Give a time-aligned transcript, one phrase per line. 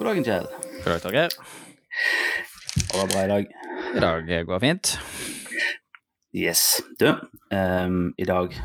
[0.00, 0.46] God dagen, Kjell.
[0.84, 1.28] God dag, Torgeir.
[2.92, 3.46] Det var bra i dag.
[3.96, 4.98] I dag går fint.
[6.32, 6.80] Yes.
[6.98, 7.08] Du,
[7.56, 8.56] um, i dag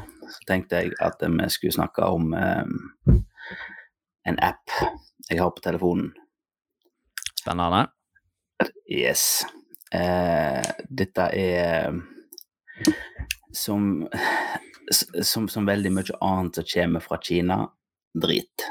[0.47, 3.25] tenkte jeg at vi skulle snakke om um,
[4.23, 4.71] en app
[5.27, 6.13] jeg har på telefonen.
[7.41, 7.83] Spennende.
[8.87, 9.43] Yes.
[9.91, 11.99] Uh, dette er
[13.51, 14.07] som,
[15.19, 17.59] som, som veldig mye annet som kommer fra Kina,
[18.23, 18.69] drit.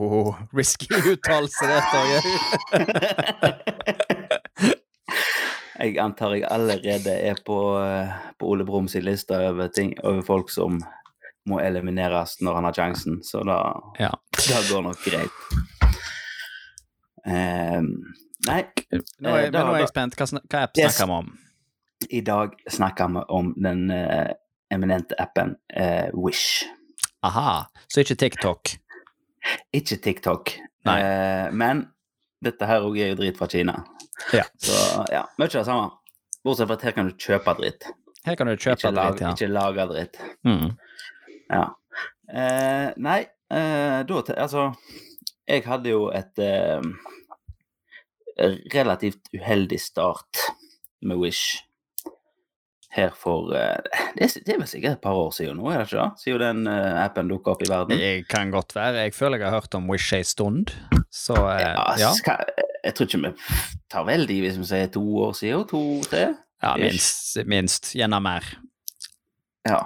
[0.00, 2.24] Oh, risky uttalelse, det, Torgeir.
[5.80, 10.50] jeg antar jeg allerede er på, eh, på Ole Brums liste over, ting, over folk
[10.52, 10.80] som
[11.48, 13.58] må elimineres når han har sjansen, så da,
[13.98, 14.10] Ja.
[14.36, 15.36] da går nok greit.
[17.26, 17.90] Um,
[18.48, 18.62] nei,
[19.20, 20.16] Nå er, Eh, da- nå er jeg spent.
[20.16, 21.32] Hva, hva app snakker vi om?
[22.10, 24.30] i dag snakker vi om den uh,
[24.72, 26.64] eminente appen uh, Wish.
[27.22, 28.72] Aha, så ikke TikTok.
[29.76, 30.52] Ikke TikTok.
[30.88, 31.84] Eh, men
[32.44, 33.80] dette her òg er jo drit fra Kina.
[34.36, 34.44] Ja.
[34.60, 34.76] Så
[35.12, 35.88] ja, mye av det samme.
[36.44, 37.90] Bortsett fra at her kan du kjøpe dritt,
[38.24, 39.32] Her kan du kjøpe ikke, lag, dritt, ja.
[39.36, 40.20] ikke lage dritt.
[40.48, 40.70] Mm.
[41.50, 41.64] Ja.
[42.30, 43.20] Eh, nei,
[43.52, 44.70] eh, da Altså,
[45.48, 46.80] jeg hadde jo et eh,
[48.74, 50.44] relativt uheldig start
[51.02, 51.64] med Wish.
[52.90, 53.76] Her for eh,
[54.16, 56.22] det, er, det er vel sikkert et par år siden nå, er det ikke det?
[56.24, 58.00] Siden den eh, appen dukka opp i verden.
[58.00, 59.04] Det kan godt være.
[59.06, 60.72] Jeg føler jeg har hørt om Wish ei stund,
[61.14, 62.10] så eh, Ja, ja.
[62.18, 62.42] skal,
[62.82, 63.32] jeg tror ikke vi
[63.94, 65.68] tar veldig hvis vi sier to år siden.
[65.70, 66.24] To-tre?
[66.60, 67.92] ja minst, minst.
[67.96, 68.50] Gjerne mer.
[69.68, 69.84] Ja.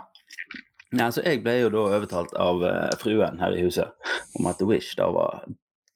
[0.94, 2.62] Nei, så jeg ble jo da overtalt av
[3.02, 3.92] fruen her i huset
[4.38, 5.42] om at Wish da var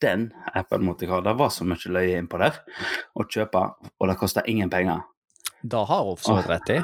[0.03, 1.21] den appen måtte jeg ha.
[1.25, 2.59] Det var så mye løye innpå der
[3.19, 3.63] å kjøpe,
[3.99, 5.07] og det kosta ingen penger.
[5.63, 6.79] Da har hun for så vidt rett i.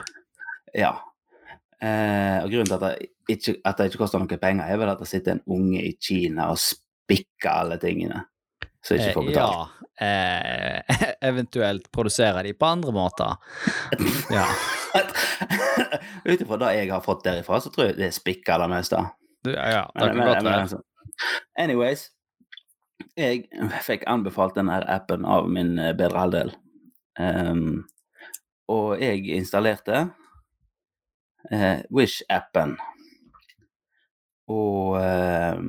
[0.75, 0.93] Ja.
[1.83, 4.93] Eh, og grunnen til at det ikke, at det ikke koster noen penger, er vel
[4.93, 8.25] at det sitter en unge i Kina og spikker alle tingene
[8.85, 9.57] som ikke får Eh, betalt.
[9.57, 10.07] Ja.
[10.07, 10.97] Eh,
[11.31, 13.37] eventuelt produserer de på andre måter.
[14.35, 14.47] Ja.
[16.25, 19.01] Ut ifra det jeg har fått derifra, så tror jeg det er det meste.
[19.45, 20.61] Du, ja, ja, det kan men- godt være.
[20.67, 20.83] altså,
[21.59, 22.11] Anyways.
[23.19, 23.49] Jeg
[23.83, 26.53] fikk anbefalt denne appen av min eh, bedre halvdel.
[27.19, 27.85] Um,
[28.71, 30.09] og jeg installerte
[31.51, 32.77] eh, Wish-appen.
[34.53, 35.61] Og eh,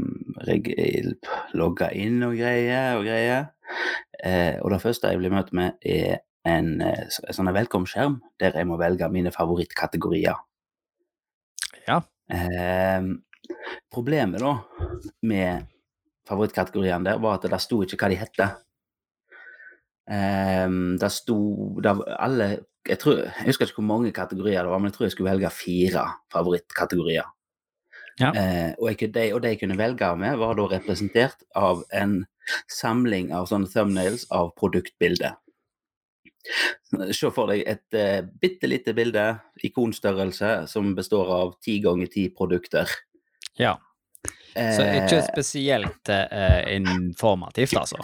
[1.55, 3.45] logge inn og greier og greier.
[4.23, 8.51] Eh, og det første jeg blir møtt med, er en eh, så- sånn velkomstskjerm der
[8.59, 10.35] jeg må velge mine favorittkategorier.
[11.87, 12.01] Ja.
[12.29, 13.01] Eh,
[13.93, 14.55] problemet da
[15.23, 15.67] med
[16.27, 18.47] favorittkategoriene der var at det sto ikke hva de hette.
[20.05, 21.35] Um, det sto
[21.81, 22.47] det, alle
[22.87, 25.31] jeg, tror, jeg husker ikke hvor mange kategorier det var, men jeg tror jeg skulle
[25.31, 27.31] velge fire favorittkategorier.
[28.19, 28.29] Ja.
[28.31, 32.21] Eh, og, jeg, de, og de jeg kunne velge med, var da representert av en
[32.71, 35.35] samling av sånne thumbnails av produktbilder.
[37.17, 39.25] Se for deg et eh, bitte lite bilde,
[39.65, 42.91] ikonstørrelse, som består av ti ganger ti produkter.
[43.59, 43.77] ja.
[44.55, 47.99] Så ikke Eh, spesielt eh, informativt, altså.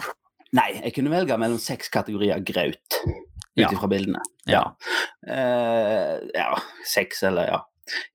[0.52, 2.98] Nei, jeg kunne velge mellom seks kategorier graut
[3.56, 3.88] ut Ja.
[3.88, 4.22] bildene.
[4.48, 4.62] Ja.
[5.26, 6.48] Uh, ja,
[6.88, 7.60] seks eller ja.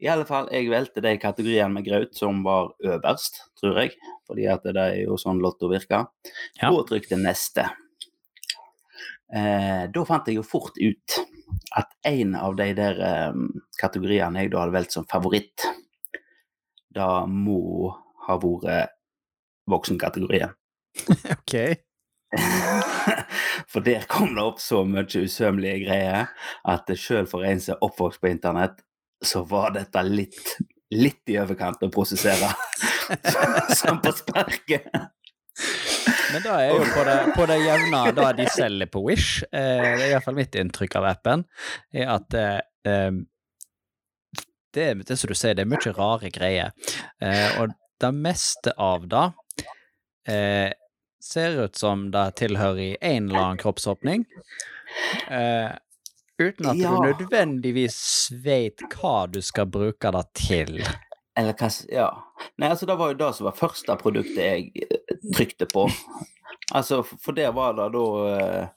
[0.01, 3.91] I alle fall, jeg valgte de kategoriene med graut som var øverst, tror jeg.
[4.27, 6.07] Fordi at det er jo sånn Lotto virker.
[6.61, 6.71] Ja.
[6.71, 7.67] Og trykte neste.
[9.27, 11.17] Eh, da fant jeg jo fort ut
[11.75, 13.41] at en av de der eh,
[13.79, 15.67] kategoriene jeg da hadde valgt som favoritt,
[16.95, 17.91] da må
[18.27, 18.95] ha vært
[19.67, 20.55] voksenkategorien.
[21.37, 21.53] Ok.
[23.71, 26.31] For der kom det opp så mye usømmelige greier
[26.67, 28.81] at selv for en som er oppvokst på internett,
[29.23, 30.57] så var dette litt,
[30.93, 32.51] litt i overkant å prosessere.
[33.79, 34.91] Sånn på sparket.
[36.33, 39.87] Men da er jo på det, på det jevne da de selger på Wish, eh,
[39.97, 41.45] det er iallfall mitt inntrykk av appen,
[41.95, 43.21] er at eh, eh,
[44.75, 46.75] det, det som du sier, det er mye rare greier.
[47.23, 49.23] Eh, og det meste av det
[50.29, 50.69] eh,
[51.27, 54.23] ser ut som det tilhører en eller annen kroppsåpning.
[55.29, 55.75] Uh,
[56.39, 56.93] uten at Ja.
[56.95, 57.99] du nødvendigvis
[58.43, 60.79] vet hva du skal bruke det til.
[61.37, 62.09] Eller hva Ja.
[62.57, 65.87] Nei, altså det var jo det som var første produktet jeg eh, trykte på.
[66.73, 68.05] Altså, for det var det da
[68.37, 68.67] eh,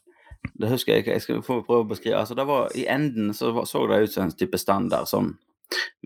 [0.57, 2.17] Det husker jeg ikke, jeg skal prøve å beskrive.
[2.17, 5.35] Altså, det var I enden så så det ut som en type standard sånn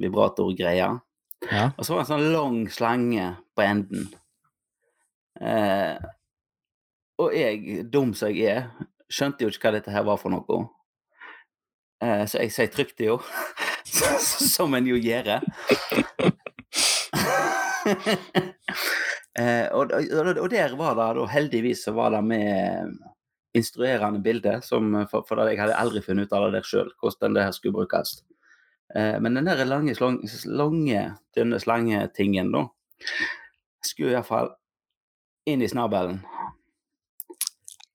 [0.01, 0.89] vibratorgreie.
[1.51, 1.69] Ja.
[1.77, 4.09] Og så var det en sånn lang slange på enden.
[5.41, 5.95] Eh,
[7.21, 10.61] og jeg, dum som jeg er, skjønte jo ikke hva dette her var for noe.
[12.03, 13.19] Eh, så jeg, sier trykte jo,
[14.55, 15.39] som en jo gjør.
[19.35, 22.93] Eh, og, der var det da heldigvis så var det med
[23.53, 27.43] instruerende bilde, for, for jeg hadde aldri funnet ut av det der sjøl, hvordan det
[27.43, 28.13] her skulle brukes.
[28.95, 31.01] Eh, men den der lange, lange, lange
[31.35, 32.63] tynne slangetingen, da,
[33.83, 34.53] skulle iallfall
[35.51, 36.23] inn i snabelen.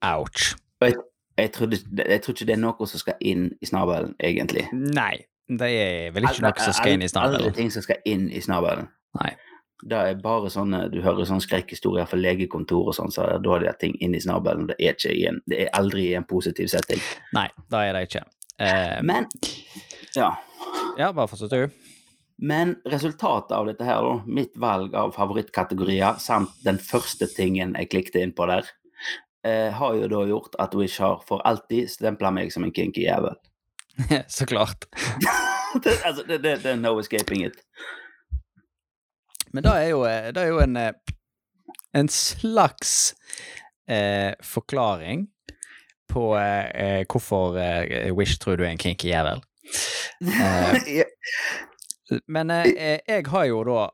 [0.02, 0.54] Ouch.
[0.80, 0.94] Jeg,
[1.38, 4.66] jeg, trodde, jeg tror ikke det er noe som skal inn i snabelen, egentlig.
[4.72, 5.14] Nei,
[5.50, 7.44] det er vel ikke noe som skal inn i snabelen.
[7.44, 8.88] Alle ting som skal inn i snabelen.
[9.20, 9.32] Nei.
[9.80, 13.64] Det er bare sånne, Du hører sånne skrekkhistorier fra legekontor og sånn, så da er
[13.64, 14.68] det ting inn i snabelen.
[14.68, 17.00] Det er, ikke en, det er aldri i en positiv setting.
[17.36, 18.24] Nei, det er det ikke.
[18.60, 19.28] Eh, Men
[20.16, 20.34] ja.
[20.98, 21.88] ja, bare fortsett du.
[22.40, 27.90] Men resultatet av dette her, da, mitt valg av favorittkategorier samt den første tingen jeg
[27.92, 28.68] klikket inn på der,
[29.46, 33.06] eh, har jo da gjort at Wish har for alltid stempla meg som en kinky
[33.06, 33.36] jævel.
[34.28, 34.86] Så klart.
[35.84, 37.60] det, altså, det, det, det er no escaping it.
[39.52, 40.92] Men det er jo, eh, det er jo en, eh,
[41.94, 43.14] en slags
[43.90, 45.26] eh, forklaring
[46.10, 47.58] på eh, eh, hvorfor
[48.14, 49.42] Wish tror du er en kinky jævel.
[50.22, 51.04] Eh,
[52.26, 53.84] Men jeg har jo da,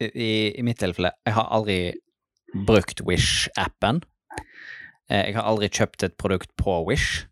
[0.00, 1.92] i, i mitt tilfelle, jeg har aldri
[2.66, 4.00] brukt Wish-appen.
[5.10, 7.26] Eh, jeg har aldri kjøpt et produkt på Wish.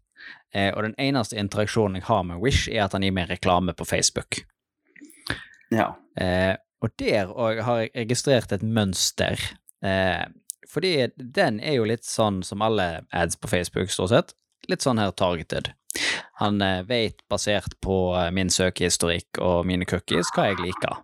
[0.55, 3.75] Eh, og den eneste interaksjonen jeg har med Wish, er at han gir meg reklame
[3.77, 4.43] på Facebook.
[5.71, 5.95] ja.
[6.21, 9.37] Eh, og der òg har jeg registrert et mønster.
[9.85, 10.25] Eh,
[10.69, 14.33] fordi den er jo litt sånn som alle ads på Facebook, stort sett.
[14.69, 15.75] Litt sånn her targeted.
[16.41, 21.03] Han vet, basert på min søkehistorikk og mine cookies, hva jeg liker.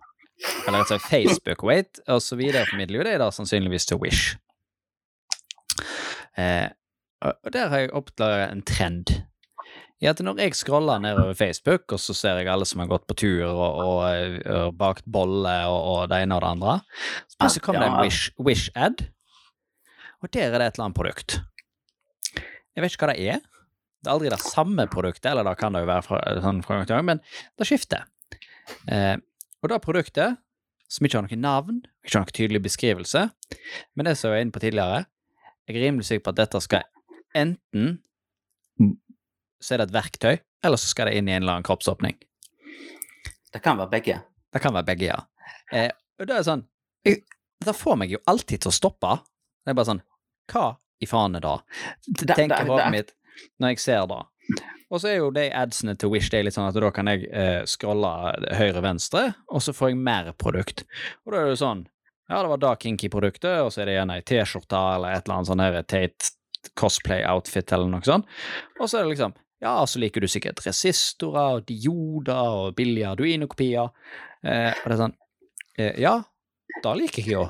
[0.65, 4.37] Eller rett og slett Facebook Wait, og så videreformidler jo det da sannsynligvis til Wish.
[6.37, 6.67] Eh,
[7.25, 9.15] og der har jeg oppdaget en trend
[9.97, 13.07] i at når jeg scroller nedover Facebook, og så ser jeg alle som har gått
[13.09, 16.75] på tur og, og, og bakt bolle og, og det ene og det andre,
[17.25, 17.97] så plutselig kommer det en.
[18.05, 19.01] Wish- Wish-ad,
[20.21, 21.39] og der er det et eller annet produkt.
[22.77, 23.41] Jeg vet ikke hva det er.
[23.97, 26.77] Det er aldri det samme produktet, eller det kan det jo være fra, sånn fra
[26.77, 27.23] gang til gang, men
[27.57, 28.05] det skifter.
[28.93, 29.15] Eh,
[29.65, 30.37] og det produktet,
[30.93, 33.25] som ikke har noe navn, ikke har noe tydelig beskrivelse,
[33.97, 35.01] men det som jeg var inne på tidligere,
[35.67, 36.83] jeg er rimelig sikker på at dette skal
[37.35, 37.97] enten
[39.61, 42.13] så er det et verktøy, eller så skal det inn i en eller annen kroppsåpning.
[43.53, 44.19] Det kan være begge.
[44.53, 45.17] Det kan være begge, ja.
[45.73, 46.61] Eh, og det er sånn
[47.07, 47.23] jeg,
[47.65, 49.15] Det får meg jo alltid til å stoppe.
[49.65, 50.01] Det er bare sånn
[50.51, 50.67] Hva
[51.01, 51.55] i faen er det?
[52.35, 53.11] Tenker det- hodet mitt
[53.59, 54.21] når jeg ser det.
[54.89, 57.09] Og så er jo de adsene til Wish det er litt sånn at da kan
[57.11, 60.85] jeg eh, scrolle høyre-venstre, og så får jeg mer produkt.
[61.25, 61.87] Og da er det jo sånn
[62.27, 65.37] Ja, det var da Kinky-produktet, og så er det gjerne ei T-skjorte eller et eller
[65.37, 66.31] annet sånn her teit
[66.77, 68.27] cosplay-outfit eller noe sånt.
[68.81, 73.09] Og så er det liksom Ja, så liker du sikkert resistorer og dioder og billige
[73.09, 73.89] Arduino-kopier.
[74.45, 75.15] Eh, og det er sånn
[75.79, 76.17] eh, Ja,
[76.83, 77.47] da liker jeg jo.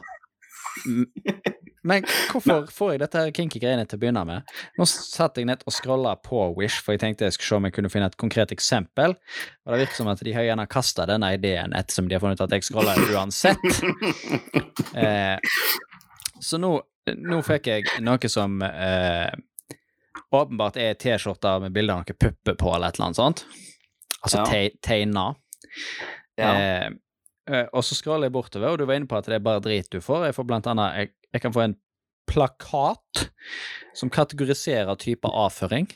[1.87, 4.53] Men hvorfor får jeg dette kinky greiene til å begynne med?
[4.77, 7.67] Nå satt jeg nett og scrolla på Wish, for jeg tenkte jeg skulle se om
[7.69, 9.15] jeg kunne finne et konkret eksempel.
[9.65, 12.39] Og det virker som at de har gjerne kasta denne ideen ettersom de har funnet
[12.41, 13.63] ut at jeg scroller uansett.
[14.97, 15.37] Eh,
[16.41, 16.69] så nå,
[17.17, 19.29] nå fikk jeg noe som eh,
[20.33, 23.43] åpenbart er T-skjorter med bilde av noen pupper på, eller et eller annet sånt.
[24.23, 24.45] Altså Ja.
[24.49, 25.25] te tegna.
[26.39, 26.49] Ja.
[26.53, 26.87] Eh,
[27.51, 29.61] eh, og så scroller jeg bortover, og du var inne på at det er bare
[29.63, 30.25] drit du får.
[30.29, 31.77] Jeg får blant annet Jeg, jeg kan få en
[32.27, 33.29] plakat
[33.97, 35.87] som kategoriserer typer avføring.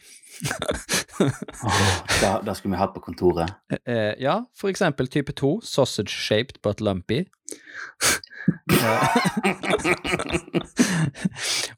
[1.22, 1.30] oh,
[2.22, 3.52] det, det skulle vi hatt på kontoret.
[3.86, 7.26] Eh, ja, for eksempel type 2, sausage shaped but lumpy.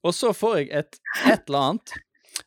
[0.04, 1.96] og så får jeg et, et eller annet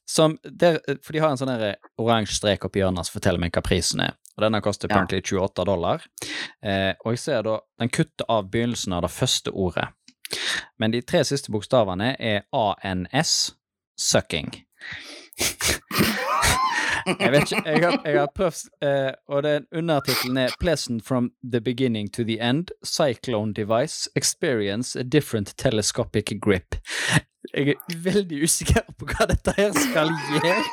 [0.06, 3.54] som der, For de har en sånn her oransje strek oppi hjørnet som forteller meg
[3.54, 4.16] hva prisen er.
[4.36, 5.04] Og denne koster Ja.
[5.06, 6.02] 28 dollar.
[6.62, 9.88] Eh, og jeg ser da Den kutter av begynnelsen av det første ordet.
[10.78, 13.54] Men de tre siste bokstavene er ANS,
[13.98, 14.54] sucking.
[17.06, 21.30] Jeg vet ikke, jeg har, jeg har prøvd, eh, og den undertittelen er 'Pleasant from
[21.52, 22.66] the beginning to the end.
[22.84, 24.10] Cyclone device.
[24.16, 26.80] Experience a different telescopic grip'.
[27.54, 30.64] Jeg er veldig usikker på hva dette her skal gjøre.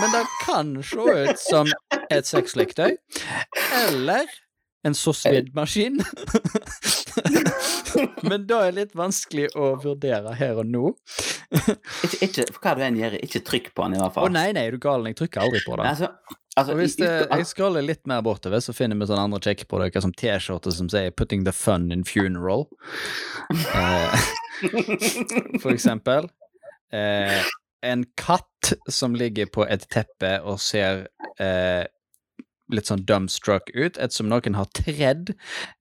[0.00, 1.66] Men det kan se ut som
[2.10, 2.96] et sexleketøy,
[3.88, 4.26] eller
[4.84, 6.00] en sous-vide-maskin.
[8.30, 10.92] Men det er litt vanskelig å vurdere her og nå.
[11.52, 14.26] Ikke, ikke, for hva du enn gjør, ikke trykk på den i hvert fall.
[14.26, 15.06] Å oh, nei, nei, er du gal?
[15.10, 15.88] Jeg trykker aldri på det.
[15.90, 16.10] Altså,
[16.56, 20.04] altså, Og hvis det, jeg scroller litt mer bortover, så finner vi sånne andre kjekkeprodukter
[20.04, 22.66] som T-skjorter som sier 'Putting the fun in funeral'.
[23.76, 24.26] Eh,
[25.62, 26.26] for eksempel.
[26.92, 27.42] Eh,
[27.86, 31.06] en katt som ligger på et teppe og ser
[31.38, 31.84] eh,
[32.72, 35.34] litt sånn dumbstruck ut, ettersom noen har tredd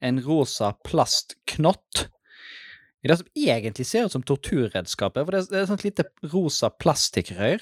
[0.06, 2.08] en rosa plastknott
[3.06, 5.25] i det som egentlig ser ut som torturredskapet.
[5.25, 7.62] For det er, det er sånt lite rosa plastikkrør.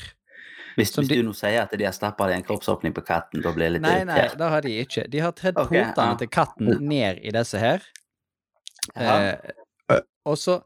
[0.78, 3.44] Hvis, hvis du nå sier at de har stappa det i en kroppsåpning på katten,
[3.44, 4.40] da blir jeg litt Nei, nei, irritert.
[4.40, 5.04] det har de ikke.
[5.12, 6.20] De har tredd okay, potene ja.
[6.22, 7.84] til katten ned i disse her.
[8.96, 9.18] Ja.
[9.20, 10.62] Eh, og så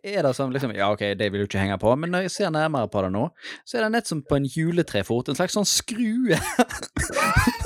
[0.00, 2.34] er det sånn liksom Ja, ok, det vil jo ikke henge på, men når jeg
[2.38, 3.26] ser nærmere på det nå,
[3.68, 6.40] så er det nett som på en juletrefot, en slags sånn skrue.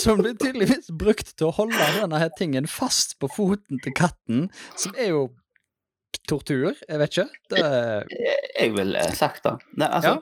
[0.00, 4.48] som blir tydeligvis brukt til å holde denne her tingen fast på foten til katten,
[4.78, 5.28] som er jo
[6.28, 6.74] tortur.
[6.88, 7.28] Jeg vet ikke.
[7.52, 7.62] Det,
[8.60, 9.54] Jeg ville sagt det.
[9.80, 10.18] Nei, altså,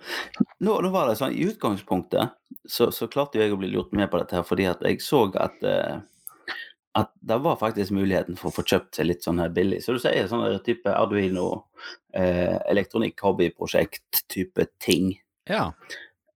[0.64, 2.36] nå, nå var det sånn, I utgangspunktet
[2.68, 5.26] så, så klarte jeg å bli lurt med på dette her, fordi at jeg så
[5.40, 5.98] at uh,
[6.98, 9.80] at det var faktisk muligheten for å få kjøpt seg litt sånn her billig.
[9.84, 11.68] Så du sier sånn type Arduino,
[12.16, 15.12] eh, elektronikk, hobbyprosjekt, type ting.
[15.46, 15.70] ja.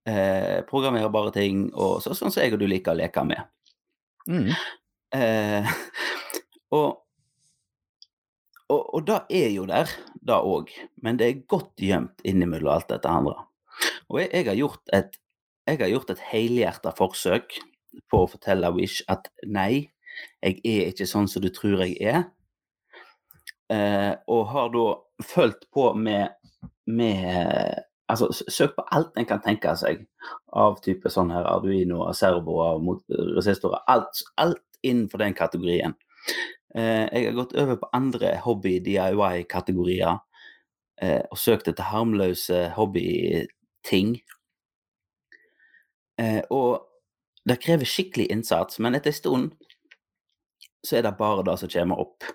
[0.09, 3.44] Eh, programmerbare ting, og så, sånn som jeg og du liker å leke med.
[4.26, 4.49] Mm.
[5.14, 5.68] Eh,
[6.78, 7.04] og,
[8.66, 10.73] og, og det er jo der, det òg,
[11.06, 13.37] men det er godt gjemt innimellom alt dette andre.
[14.11, 15.18] Og jeg, jeg har gjort et
[15.62, 17.54] jeg har gjort et helhjerta forsøk
[18.11, 19.92] på å fortelle Wish at nei,
[20.42, 22.25] jeg er ikke sånn som du tror jeg er.
[23.71, 24.87] Eh, og har da
[25.23, 26.35] fulgt på med,
[26.90, 27.78] med
[28.12, 30.02] Altså søk på alt en kan tenke seg
[30.52, 32.83] av type sånn her Arduino, servoer,
[33.38, 33.81] resistorer.
[33.88, 35.97] Alt, alt innenfor den kategorien.
[36.76, 40.21] Eh, jeg har gått over på andre hobby-DIY-kategorier
[41.02, 44.16] eh, og søkt etter harmløse hobbyting.
[46.21, 46.85] Eh, og
[47.49, 49.49] det krever skikkelig innsats, men etter en stund
[50.87, 52.26] så er det bare det som kommer opp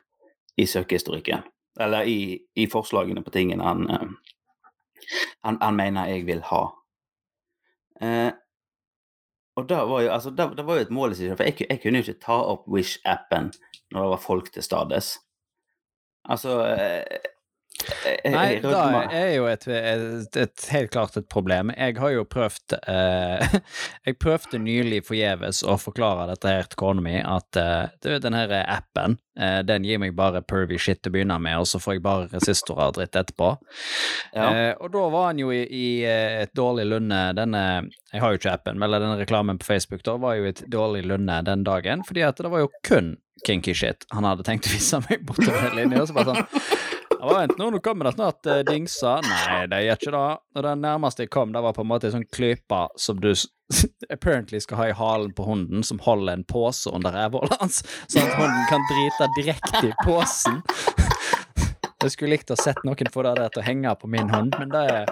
[0.57, 1.45] i søkehistorikken.
[1.79, 4.36] Eller i, i forslagene på tingene han, eh,
[5.45, 6.63] han, han mener jeg vil ha.
[8.01, 8.31] Eh,
[9.57, 12.01] og det var jo, altså, det, det var jo et mål for jeg, jeg kunne
[12.01, 13.49] jo ikke ta opp Wish-appen
[13.93, 15.15] når det var folk til stades.
[16.29, 17.31] Altså eh,
[18.27, 21.71] Nei, da det er jo et, et, et helt klart et problem.
[21.75, 23.57] Jeg har jo prøvd eh,
[24.07, 28.37] Jeg prøvde nylig forgjeves å forklare dette her til kona mi, at eh, du den
[28.37, 31.81] her appen, eh, den gir meg bare pervy shit til å begynne med, og så
[31.83, 33.53] får jeg bare resistorer og dritt etterpå.
[34.33, 34.47] ja.
[34.47, 37.63] Eh, og da var han jo i, i eh, et dårlig lunde denne
[38.13, 40.65] Jeg har jo ikke appen, men denne reklamen på Facebook da var jo i et
[40.71, 43.15] dårlig lunde den dagen, fordi at det var jo kun
[43.45, 46.05] kinky shit han hadde tenkt å vise meg bortover den linja.
[46.07, 49.23] Så bare sånn Vent nå, nå kommer det snart uh, dingser.
[49.25, 50.25] Nei, det gjør ikke det.
[50.57, 53.31] Og det nærmeste jeg kom, det var på en måte en sånn klype som du
[54.13, 58.27] apparently skal ha i halen på hunden, som holder en pose under rævhullet hans, sånn
[58.27, 60.61] at hunden kan drite direkte i posen.
[62.03, 64.53] Jeg skulle likt å sett noen få det der til å henge på min hund,
[64.61, 65.09] men det er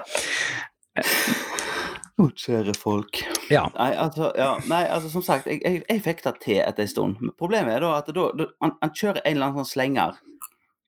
[2.16, 3.20] Å, kjære folk.
[3.52, 3.66] Ja.
[3.74, 6.92] Nei, altså, ja, nei, altså som sagt, jeg, jeg, jeg fikk det til etter en
[6.92, 7.34] stund.
[7.42, 10.22] Problemet er da at da, da, han, han kjører en eller annen sånn slenger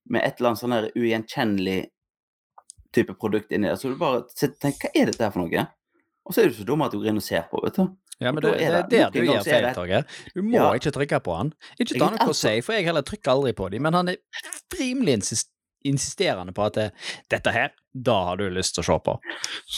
[0.10, 1.80] med et eller annet sånn ugjenkjennelig
[2.96, 3.76] type produkt inni der.
[3.80, 5.66] Så du bare tenker hva er dette her for noe?
[6.28, 7.88] Og så er du så dum at du går inn og ser på, vet du.
[8.20, 10.06] Ja, men det, er det det- der du gjør feil, Torgeir.
[10.34, 10.72] Du må Ja.
[10.74, 11.54] ikke trykke på han.
[11.80, 14.10] Ikke ta noe å altså- si, for jeg heller trykker aldri på dem, men han
[14.10, 14.18] er
[14.80, 15.52] rimelig insist
[15.86, 16.92] insisterende på at det,
[17.30, 19.14] dette her, da har du lyst til å se på.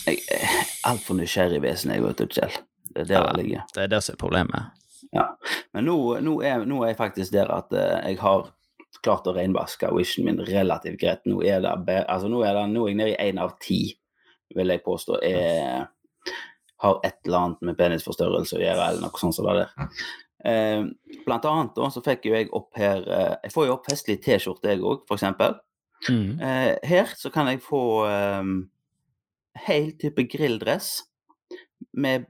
[0.08, 0.48] Jeg er
[0.86, 2.56] altfor nysgjerrig vesen, jeg, vet du, Kjell.
[2.96, 3.32] Det er der Ja.
[3.34, 3.64] det ligger.
[3.76, 4.72] Det er det som er problemet.
[5.14, 5.28] Ja.
[5.74, 8.50] Men nå, nå, er, nå er jeg faktisk der at eh, jeg har
[9.06, 11.26] klart å renvaske wishen min relativt greit.
[11.30, 13.82] Nå er det, altså, nå er, det, nå er jeg nede i én av ti,
[14.56, 15.86] vil jeg påstå, er,
[16.84, 19.94] har et eller annet med penisforstørrelse å gjøre, eller noe sånt som det der.
[20.50, 20.84] Eh,
[21.26, 24.22] blant annet da, så fikk jo jeg opp her eh, Jeg får jo opp festlig
[24.24, 25.58] T-skjorte, jeg òg, eksempel.
[26.08, 26.40] Mm.
[26.40, 28.54] Eh, her så kan jeg få eh,
[29.68, 30.94] hel type grilldress
[31.92, 32.30] med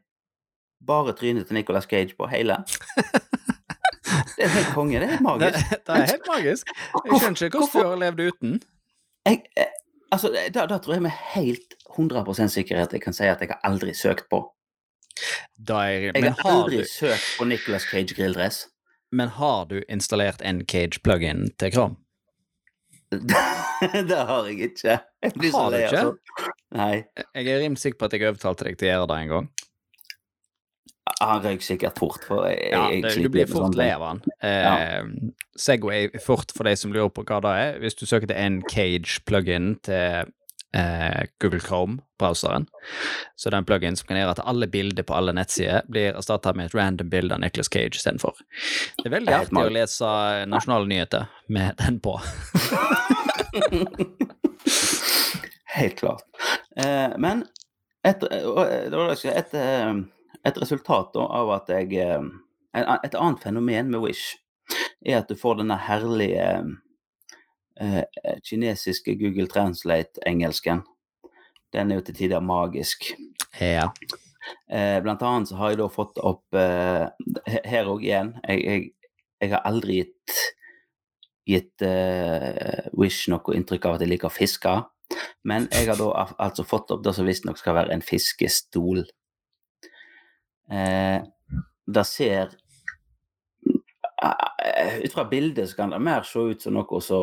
[0.79, 2.61] bare trynet til Nicolas Cage på hele.
[4.37, 4.99] Det er helt konge.
[5.03, 5.69] Det er magisk.
[5.69, 6.71] Det, det er helt magisk.
[7.05, 8.55] Jeg skjønner ikke hvordan du har levd uten.
[9.27, 9.73] Jeg, eh,
[10.11, 13.59] altså, da, da tror jeg med helt 100% sikkerhet jeg kan si at jeg har
[13.67, 14.43] aldri søkt på.
[15.19, 18.67] Er, Jeg men, har har aldri du, søkt på Nicholas Cage grilldress.
[19.11, 21.97] men har du installert en Cage-plug-in til Krom?
[23.11, 24.99] det har jeg ikke.
[25.23, 26.01] Jeg blir så Har du lei, ikke?
[26.03, 26.51] altså.
[26.77, 26.93] Nei.
[27.35, 29.47] Jeg er rimelig sikker på at jeg overtalte deg til å gjøre det en gang.
[31.19, 32.23] Han røyk sikkert fort.
[32.27, 34.21] For jeg, Ja, det, du blir fort lei av han.
[34.45, 35.03] Eh,
[35.59, 37.79] Segway fort for de som lurer på hva det er.
[37.83, 40.29] Hvis du søker til en cage plug-in til
[40.75, 42.67] eh, Google Chrome-browseren,
[43.35, 46.15] så det er en plug-in som kan gjøre at alle bilder på alle nettsider blir
[46.15, 48.39] erstatta med et random bilde av Nicholas Cage istedenfor.
[49.01, 50.13] Det er veldig Det er artig å lese
[50.47, 52.15] nasjonale nyheter med den på.
[55.79, 56.23] Helt klart.
[56.79, 57.43] Eh, men
[58.07, 59.93] et, var altså et, eh,
[60.47, 62.29] et resultat av at jeg eh,
[62.77, 64.37] Et annet fenomen med Wish
[65.01, 66.45] er at du får denne herlige
[67.81, 68.03] eh,
[68.45, 70.83] kinesiske Google Translate-engelsken.
[71.73, 73.09] Den er jo til tider magisk.
[73.57, 73.89] Ja.
[74.69, 77.09] Eh, blant annet så har jeg da fått opp eh,
[77.65, 78.35] Her òg igjen.
[78.45, 80.37] Jeg, jeg, jeg har aldri gitt,
[81.49, 81.85] gitt
[82.93, 84.77] Wish noe inntrykk av at jeg liker å fiske.
[85.47, 89.07] Men jeg har da altså fått opp det som visstnok skal være en fiskestol.
[90.69, 91.21] Eh,
[91.93, 92.49] det ser
[94.21, 97.21] eh, Ut fra bildet så kan det mer se ut som noe så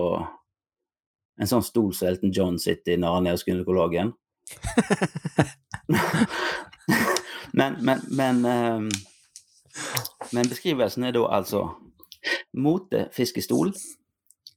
[1.38, 4.14] En sånn stol som Elton John sitter i når han er hos gynekologen.
[7.60, 8.80] men, men, men, eh,
[10.32, 11.60] men beskrivelsen er da altså
[12.56, 13.74] mote fiskestol.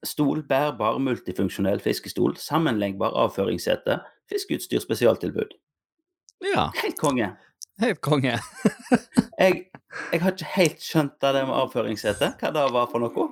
[0.08, 2.40] Stol, bærbar, multifunksjonell fiskestol.
[2.40, 4.00] Sammenleggbar avføringssete.
[4.32, 5.52] Fiskeutstyr spesialtilbud.
[6.54, 6.70] ja.
[6.80, 7.34] Helt konge.
[7.86, 8.40] Helt konge.
[9.40, 9.70] Jeg,
[10.12, 13.24] jeg har ikke helt skjønt det med avføringssete, hva det var for noe.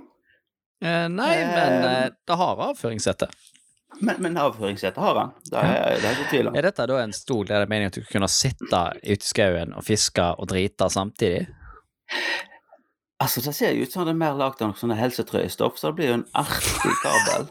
[0.79, 3.27] Eh, nei, men eh, det har avføringssete.
[3.99, 5.33] Men, men avføringssete har han.
[5.51, 6.57] Det er det er ikke tvil om.
[6.57, 9.17] Er dette da en stol der det er meningen at du skal kunne sitte ute
[9.17, 11.43] i skauen og fiske og drite samtidig?
[13.17, 15.97] Altså, Det ser jo ut som det er mer lagd av sånne helsetrøyestoff, så det
[15.97, 17.47] blir jo en artig kabel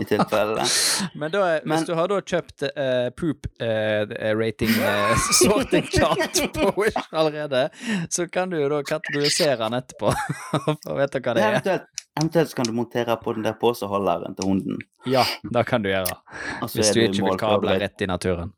[0.00, 0.64] i tilfelle.
[1.20, 5.12] Men da, Men- hvis du har da kjøpt uh, poop eh, rating eh,
[5.42, 7.66] sorting chart på Wish allerede,
[8.08, 10.14] så kan du jo da kategorisere den etterpå
[10.56, 11.52] for å vite hva det er.
[11.58, 14.80] Eventuelt, eventuelt kan du montere på den der poseholderen til hunden.
[15.04, 16.16] Ja, det kan du gjøre.
[16.64, 18.56] Og Hvis du ikke vil kable rett i naturen.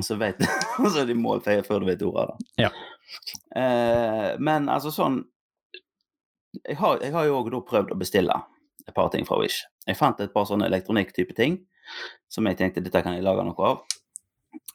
[0.00, 0.40] Og så, vet,
[0.80, 2.64] og så er de målfeie før du vet ordet av det.
[2.64, 2.76] Ja.
[3.52, 5.26] Uh, men altså sånn
[6.64, 8.34] Jeg har, jeg har jo òg prøvd å bestille
[8.86, 9.66] et par ting fra Wish.
[9.86, 11.60] Jeg fant et par sånne elektronikktype ting
[12.28, 13.80] som jeg tenkte dette kan jeg lage noe av.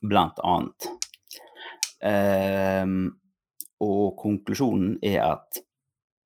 [0.01, 0.89] Blant annet.
[2.03, 3.13] Um,
[3.83, 5.61] og konklusjonen er at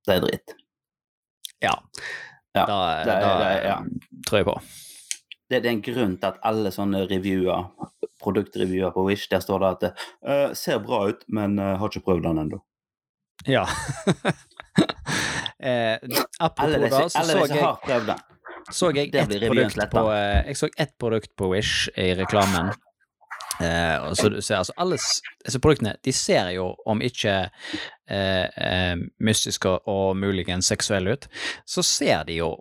[0.07, 0.55] det er dritt.
[1.63, 1.75] Ja.
[2.55, 3.77] Ja, da, det da det ja.
[4.25, 4.55] tror jeg på.
[5.49, 7.67] det, det er en grunn til at alle sånne reviewer,
[8.23, 9.91] produktreviewer på Wish, der står det at det
[10.25, 12.61] uh, ser bra ut, men uh, har ikke prøvd den ennå.
[13.47, 13.67] Ja.
[15.63, 15.97] eh,
[16.39, 18.19] apropos det, så så jeg prøvd den.
[18.71, 22.73] så jeg ett produkt på eh, Jeg så ett produkt på Wish i reklamen.
[23.61, 27.49] Eh, og så du ser altså alle disse produktene de ser jo, om ikke
[28.09, 31.27] eh, eh, mystiske og, muligens seksuelle ut,
[31.65, 32.51] så ser de jo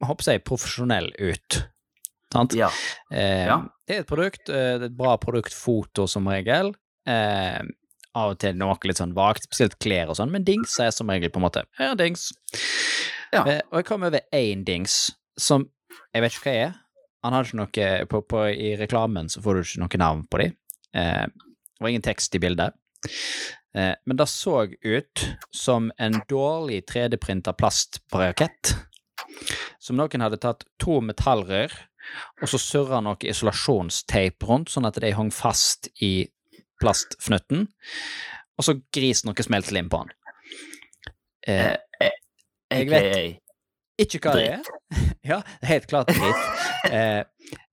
[0.00, 1.62] jeg håper jeg profesjonelle ut.
[2.34, 2.54] Sant?
[2.58, 2.68] Ja.
[3.10, 3.62] Eh, Ja.
[3.86, 6.74] Det er et produkt, eh, det er et bra produktfoto som regel.
[7.06, 7.60] Eh,
[8.14, 11.10] av og til noe litt sånn vagt, spesielt klær og sånn, men dings er som
[11.10, 12.30] regel på en måte Ja, dings.
[13.34, 13.42] Ja.
[13.42, 15.08] Eh, og jeg kom over én dings
[15.40, 15.68] som
[16.14, 16.76] jeg vet ikke hva er.
[17.24, 20.40] Han har ikke noe på, på, I reklamen så får du ikke noe navn på
[20.42, 20.56] dem.
[20.94, 21.26] Eh,
[21.80, 22.76] og ingen tekst i bildet.
[23.74, 25.24] Eh, men det så ut
[25.54, 28.76] som en dårlig 3D-printa plastbrakett.
[29.82, 31.72] Som noen hadde tatt to metallrør
[32.42, 36.28] og så surra noe isolasjonsteip rundt, sånn at de hang fast i
[36.82, 37.66] plastfnutten,
[38.58, 40.12] og så gris noe smeltelim på den.
[41.46, 41.76] Eh,
[42.70, 43.40] Jeg vet-
[44.00, 44.62] ikke hva det er.
[45.24, 46.92] Ja, helt klart drit.
[46.92, 47.22] Eh,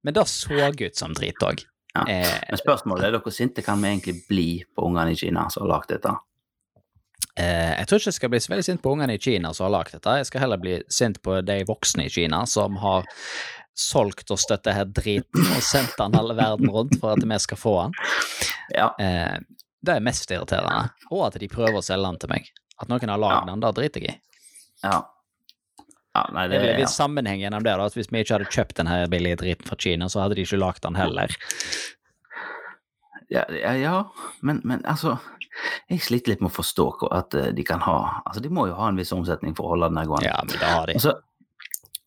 [0.04, 0.56] men det så
[0.88, 1.64] ut som drit òg.
[1.96, 2.06] Ja.
[2.08, 5.66] Eh, Men spørsmålet er hvor sinte kan vi egentlig bli på ungene i Kina som
[5.66, 6.14] har lagd dette?
[7.38, 9.66] eh, jeg tror ikke jeg skal bli så veldig sint på ungene i Kina som
[9.68, 10.16] har lagd dette.
[10.22, 13.06] Jeg skal heller bli sint på de voksne i Kina som har
[13.78, 17.58] solgt oss dette her driten og sendt den alle verden rundt for at vi skal
[17.58, 17.96] få den.
[18.76, 18.90] Ja.
[19.00, 19.38] Eh,
[19.82, 20.92] det er mest irriterende.
[21.12, 22.52] Og at de prøver å selge den til meg.
[22.82, 23.48] At noen har lagd Ja.
[23.54, 24.22] den, det driter jeg i.
[24.84, 25.00] ja.
[26.16, 28.52] ja nei, Det det er viss sammenheng gjennom det, da, at hvis vi ikke hadde
[28.52, 31.32] kjøpt den her billige driten fra Kina, så hadde de ikke lagd den heller.
[33.32, 34.12] Ja, ja, ja.
[34.42, 35.18] Men, men altså
[35.90, 38.76] Jeg sliter litt med å forstå at eh, de kan ha Altså, de må jo
[38.76, 40.28] ha en viss omsetning for å holde den her gående.
[40.28, 40.96] Ja, men det har de.
[41.00, 41.22] Og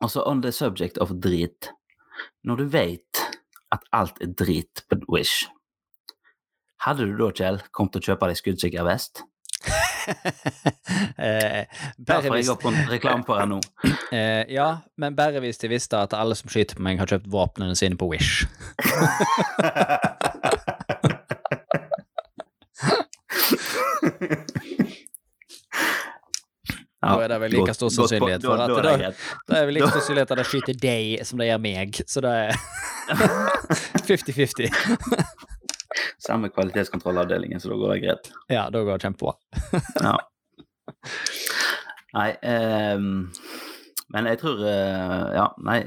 [0.08, 1.70] så, og så on the subject of drit.
[2.44, 3.22] Når du vet
[3.72, 5.48] at alt er drit på Wish,
[6.84, 9.24] hadde du da, Kjell, kommet til å kjøpe deg skuddsikker vest?
[11.16, 11.64] eh,
[11.96, 13.60] bare hvis jeg opp en reklame på her nå.
[14.12, 14.68] eh, ja,
[15.00, 17.96] men bare hvis de visste at alle som skyter på meg, har kjøpt våpnene sine
[17.96, 18.44] på Wish.
[27.04, 29.12] Ja, Da er det vel like stor sannsynlighet for at da.
[29.48, 32.22] Det er vel like stor sannsynlighet at de skyter deg som de gjør meg, så
[32.24, 32.52] det er
[34.10, 34.70] 50-50.
[36.26, 38.30] Samme kvalitetskontrollavdelingen, så da går det greit.
[38.52, 39.34] Ja, da går det kjempebra.
[40.00, 40.16] Ja.
[42.14, 42.28] Nei
[42.94, 43.06] um,
[44.14, 45.78] Men jeg tror uh, Ja, nei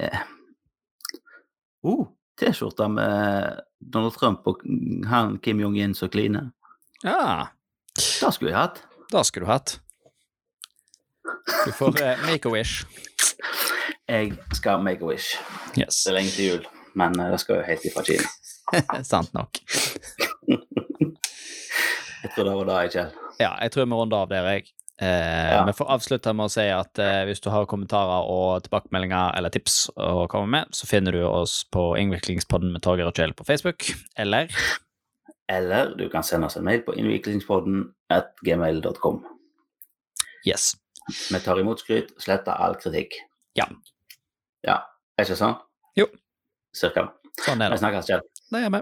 [1.88, 2.08] oh,
[2.42, 4.66] T-skjorte med Donald Trump og
[5.08, 6.50] han Kim Jong-un som kliner.
[7.06, 7.48] Ja,
[7.96, 8.82] Det skulle jeg hatt.
[9.14, 9.78] det skulle du hatt.
[11.66, 12.84] Du får uh, make a wish.
[14.08, 15.36] Jeg skal make a wish.
[15.78, 16.04] Yes.
[16.04, 18.30] Det er lenge til jul, men eh, det skal jo helt ifra Kina.
[19.14, 19.60] Sant nok.
[22.24, 23.12] Jeg tror det var det, Kjell.
[23.40, 24.64] Ja, jeg tror vi runder av der, jeg.
[25.00, 25.60] Eh, Ja.
[25.68, 29.54] Vi får avslutte med å si at eh, hvis du har kommentarer og tilbakemeldinger eller
[29.54, 33.46] tips å komme med, så finner du oss på Innviklingspodden med Torgeir og Kjell på
[33.48, 33.86] Facebook,
[34.18, 34.50] eller
[35.48, 39.22] Eller du kan sende oss en mail på innviklingspodden at gmail.com.
[40.44, 40.74] Yes.
[41.08, 43.16] Vi tar imot skryt, sletter all kritikk.
[43.56, 43.68] Ja.
[44.68, 44.82] Ja,
[45.18, 45.56] er ikke sånn?
[45.98, 46.08] Jo.
[46.76, 47.08] Cirka.
[47.46, 47.80] Sånn er Vi det.
[47.84, 48.26] snakkes, Kjell.
[48.52, 48.82] Det gjør vi.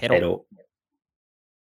[0.00, 0.30] Hei da.